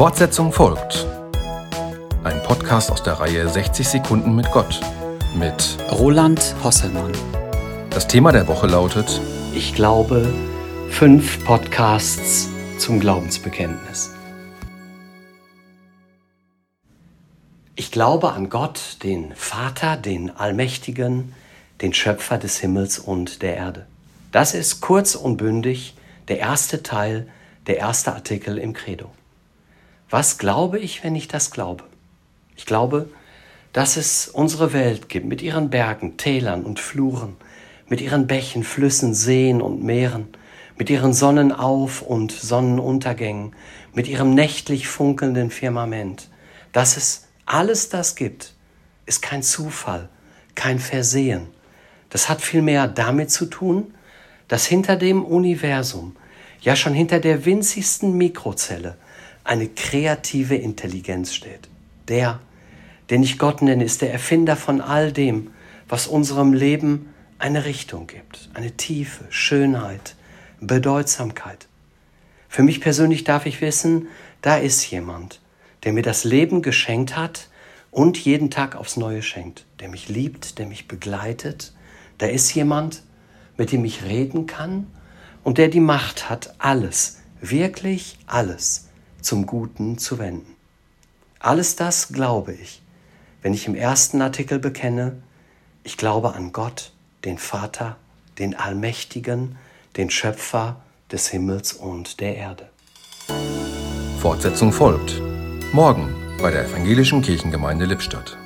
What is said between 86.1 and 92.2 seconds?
hat, alles, wirklich alles zum Guten zu wenden. Alles das